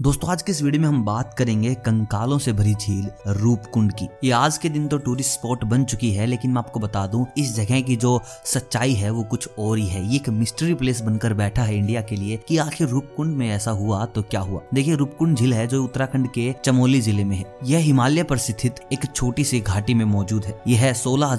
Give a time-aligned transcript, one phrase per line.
[0.00, 4.08] दोस्तों, आज के इस वीडियो में हम बात करेंगे कंकालों से भरी झील रूपकुंड की।
[4.24, 7.24] ये आज के दिन तो टूरिस्ट स्पॉट बन चुकी है, लेकिन मैं आपको बता दूँ,
[7.38, 11.00] इस जगह की जो सच्चाई है, वो कुछ और ही है। ये एक मिस्ट्री प्लेस
[11.00, 14.60] बनकर बैठा है इंडिया के लिए कि आखिर रूपकुंड में ऐसा हुआ तो क्या हुआ?
[14.74, 18.80] देखिए, रूपकुंड झील है जो उत्तराखंड के चमोली ज़िले में है। यह हिमालय पर स्थित
[18.92, 21.34] एक छोटी सी घाटी में मौजूद है। यह सोलह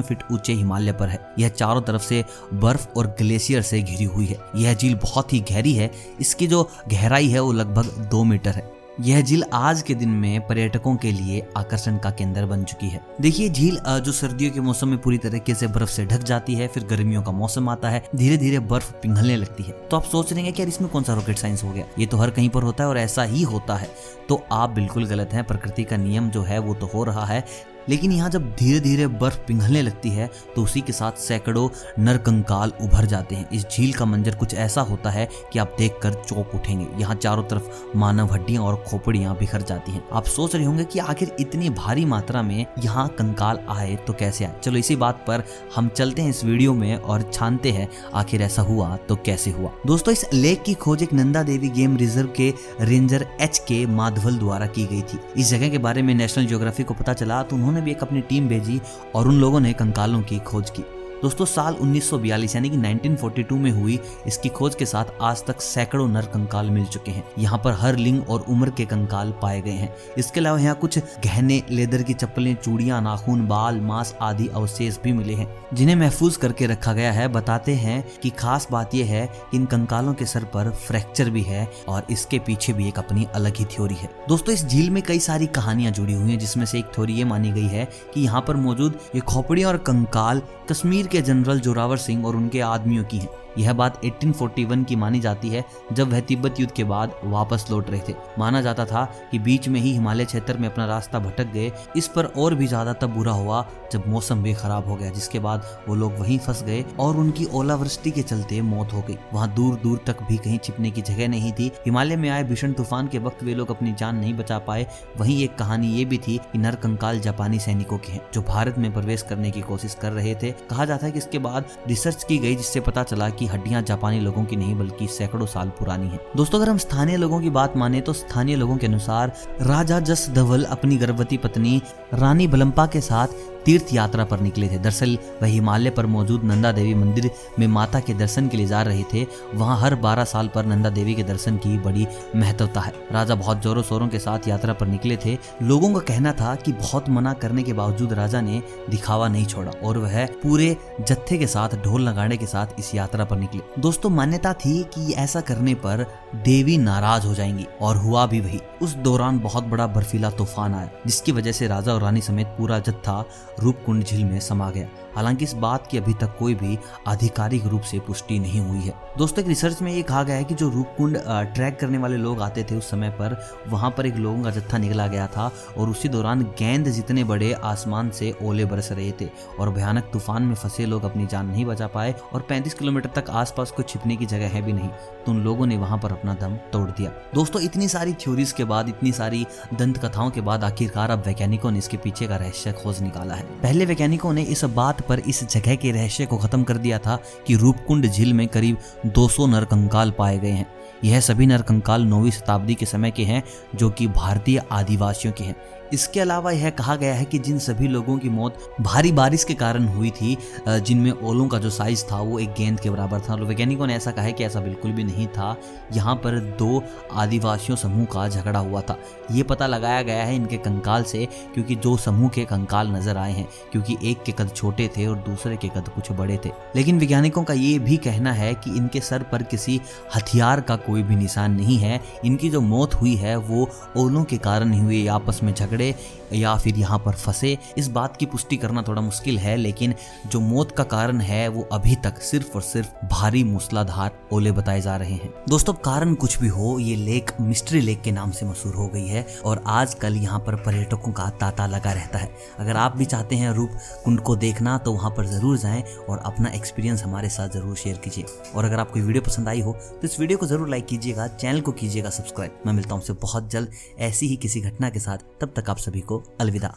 [0.00, 2.24] फीट ऊँचे हिमालय पर है। यह चारों तरफ़ से
[2.54, 5.90] बर्फ़ और ग्लेशियर से घिरी हुई है। यह झील बहुत ही गहरी है।
[6.20, 10.94] इसकी जो गहराई है लगभग दो मीटर है। यह झील आज के दिन में पर्यटकों
[10.96, 14.98] के लिए आकर्षण का केंद्र बन चुकी है। देखिए, झील जो सर्दियों के मौसम में
[14.98, 18.36] पूरी तरीके से बर्फ़ से ढक जाती है, फिर गर्मियों का मौसम आता है धीरे
[18.36, 21.14] धीरे बर्फ़ पिघलने लगती है। तो आप सोच रहे हैं कि यार इसमें कौन सा
[21.14, 21.84] रॉकेट साइंस हो गया?
[21.98, 23.90] ये तो हर कहीं पर होता है और ऐसा ही होता है।
[24.28, 27.44] तो आप बिल्कुल गलत हैं, प्रकृति का नियम जो है वो तो हो रहा है
[27.88, 32.72] लेकिन यहाँ जब धीरे धीरे बर्फ़ पिघलने लगती है तो उसी के साथ सैकड़ों नरकंकाल
[32.82, 36.54] उभर जाते हैं। इस झील का मंजर कुछ ऐसा होता है कि आप देखकर चौक
[36.54, 40.84] उठेंगे। यहाँ चारों तरफ़ मानव हड्डियाँ और खोपड़ियाँ बिखर जाती हैं। आप सोच रहे होंगे
[40.84, 44.54] कि आखिर इतनी भारी मात्रा में यहाँ कंकाल आए तो कैसे आए?
[44.62, 45.44] चलो, इसी बात पर
[45.76, 49.70] हम चलते हैं इस वीडियो में और छानते हैं, आखिर ऐसा हुआ तो कैसे हुआ?
[49.86, 54.38] दोस्तों, इस लेक की खोज एक नंदा देवी गेम रिज़र्व के रेंजर एच के माधवल
[54.38, 57.56] द्वारा की गई थी। इस जगह के बारे में नेशनल ज्योग्राफी को पता चला तो
[57.56, 58.80] उन्होंने भी एक अपनी टीम भेजी
[59.14, 63.70] और उन लोगों ने कंकालों की खोज की। दोस्तों, साल 1942 यानी कि 1942 में
[63.70, 67.72] हुई इसकी खोज के साथ आज तक सैकड़ों नर कंकाल मिल चुके हैं। यहाँ पर
[67.72, 72.02] हर लिंग और उम्र के कंकाल पाए गए हैं। इसके अलावा यहाँ कुछ गहने, लेदर
[72.02, 76.92] की चप्पलें, चूड़ियाँ, नाखून, बाल, मांस आदि अवशेष भी मिले हैं, जिन्हें महफूज करके रखा
[76.92, 80.70] गया है। बताते हैं कि खास बात यह है कि इन कंकालों के सर पर
[80.86, 84.64] फ्रैक्चर भी है और इसके पीछे भी एक अपनी अलग ही थ्योरी है। दोस्तों, इस
[84.64, 87.68] झील में कई सारी कहानियाँ जुड़ी हुई हैं, जिसमें से एक थ्योरी ये मानी गई
[87.68, 92.36] है कि यहाँ पर मौजूद ये खोपड़ियाँ और कंकाल कश्मीर के जनरल जोरावर सिंह और
[92.36, 96.72] उनके आदमियों की हैं। यह बात 1841 की मानी जाती है, जब वह तिब्बत युद्ध
[96.72, 100.56] के बाद वापस लौट रहे थे। माना जाता था कि बीच में ही हिमालय क्षेत्र
[100.56, 104.42] में अपना रास्ता भटक गए, इस पर और भी ज़्यादा तब बुरा हुआ, जब मौसम
[104.42, 108.22] भी खराब हो गया, जिसके बाद वो लोग वहीं फंस गए और उनकी ओलावृष्टि के
[108.22, 111.70] चलते मौत हो गई। वहाँ दूर दूर तक भी कहीं छिपने की जगह नहीं थी।
[111.84, 114.86] हिमालय में आए भीषण तूफ़ान के वक्त वे लोग अपनी जान नहीं बचा पाए।
[115.18, 118.92] वहीं एक कहानी ये भी थी कि नरकंकाल जापानी सैनिकों के हैं, जो भारत में
[118.92, 122.38] प्रवेश करने की कोशिश कर रहे थे। कहा जाता है कि इसके बाद रिसर्च की
[122.38, 126.20] गई, जिससे पता चला कि हड्डियाँ जापानी लोगों की नहीं बल्कि सैकड़ों साल पुरानी है।
[126.36, 130.28] दोस्तों, अगर हम स्थानीय लोगों की बात माने तो स्थानीय लोगों के अनुसार राजा जस
[130.30, 131.80] धवल अपनी गर्भवती पत्नी
[132.14, 136.72] रानी बलम्पा के साथ तीर्थ यात्रा पर निकले थे। दरअसल, वह हिमालय पर मौजूद नंदा
[136.72, 140.48] देवी मंदिर में माता के दर्शन के लिए जा रहे थे। वहाँ हर 12 साल
[140.48, 142.06] पर नंदा देवी के दर्शन की बड़ी
[142.36, 146.32] महत्वता है। राजा बहुत जोरों शोरों के साथ यात्रा पर निकले थे। लोगों का कहना
[146.32, 150.76] था कि बहुत मना करने के बावजूद राजा ने दिखावा नहीं छोड़ा और वह पूरे
[151.00, 155.12] जत्थे के साथ, ढोल नगाड़े के साथ इस यात्रा पर निकले। दोस्तों, मान्यता थी कि
[155.12, 159.86] ऐसा करने पर देवी नाराज़ हो जाएँगी और हुआ भी वही। उस दौरान बहुत बड़ा
[159.86, 163.24] बर्फीला तूफ़ान आया, जिसकी वजह से राजा और रानी समेत पूरा जत्था
[163.62, 166.78] रूपकुंड झील में समा गया। हालाँकि इस बात की अभी तक कोई भी
[167.08, 170.44] आधिकारिक रूप से पुष्टि नहीं हुई है। दोस्तों, एक रिसर्च में ये कहा गया है
[170.44, 171.18] कि जो रूपकुंड
[171.54, 173.36] ट्रैक करने वाले लोग आते थे उस समय पर,
[173.68, 177.52] वहाँ पर एक लोगों का जत्था निकला गया था और उसी दौरान गेंद जितने बड़े
[177.52, 179.28] आसमान से ओले बरस रहे थे
[179.60, 183.30] और भयानक तूफ़ान में फंसे लोग अपनी जान नहीं बचा पाए और 35 किलोमीटर तक
[183.30, 184.88] आसपास कोई छिपने की जगह है भी नहीं
[185.24, 188.64] तो उन लोगों ने वहाँ पर अपना दम तोड़ दिया। दोस्तों, इतनी सारी थ्योरीज के
[188.64, 192.72] बाद, इतनी सारी दंत कथाओं के बाद आखिरकार अब वैज्ञानिकों ने इसके पीछे का रहस्य
[192.72, 196.62] खोज निकाला है। पहले वैज्ञानिकों ने इस बात पर इस जगह के रहस्य को खत्म
[196.62, 201.46] कर दिया था कि रूपकुंड झील में करीब 200 नरकंकाल पाए गए हैं। यह सभी
[201.46, 203.42] नरकंकाल नौवीं शताब्दी के समय के हैं,
[203.74, 205.56] जो कि भारतीय आदिवासियों के हैं।
[205.92, 209.54] इसके अलावा यह कहा गया है कि जिन सभी लोगों की मौत भारी बारिश के
[209.54, 210.36] कारण हुई थी
[210.68, 214.10] जिनमें ओलों का जो साइज़ था, वो एक गेंद के बराबर था। वैज्ञानिकों ने ऐसा
[214.10, 215.56] कहा है कि ऐसा बिल्कुल भी नहीं था।
[215.92, 218.98] यहाँ पर दो आदिवासियों समूह का झगड़ा हुआ था।
[219.30, 223.32] ये पता लगाया गया है इनके कंकाल से, क्योंकि दो समूह के कंकाल नज़र आए
[223.32, 226.98] हैं, क्योंकि एक के कद छोटे थे और दूसरे के कद कुछ बड़े थे। लेकिन
[226.98, 229.80] वैज्ञानिकों का ये भी कहना है कि इनके सर पर किसी
[230.16, 234.38] हथियार का कोई भी निशान नहीं है। इनकी जो मौत हुई है, वो ओलों के
[234.40, 235.94] कारण ही हुई आपस में झगड़े,
[236.32, 239.94] या फिर यहाँ पर फंसे। इस बात की पुष्टि करना थोड़ा मुश्किल है, लेकिन
[240.26, 244.80] जो मौत का कारण है, वो अभी तक सिर्फ़ और सिर्फ़ भारी मूसलाधार ओले बताए
[244.80, 248.46] जा रहे हैं। दोस्तों, कारण कुछ भी हो, ये लेक, मिस्ट्री लेक के नाम से
[248.46, 252.76] मशहूर हो गई है, और आजकल यहाँ पर पर्यटकों का तांता लगा रहता है। अगर
[252.76, 253.70] आप भी चाहते हैं रूप
[254.04, 257.96] कुंड को देखना तो वहाँ पर ज़रूर जाएँ और अपना एक्सपीरियंस हमारे साथ ज़रूर शेयर
[257.96, 261.26] कीजिए। और अगर आपको वीडियो पसंद आई हो तो इस वीडियो को ज़रूर लाइक कीजिएगा
[261.28, 265.18] चैनल को कीजिएगा सब्सक्राइब मैं मिलता हूँ बहुत जल्द ऐसी ही किसी घटना के साथ।
[265.40, 266.76] तब तक आप सभी को अलविदा।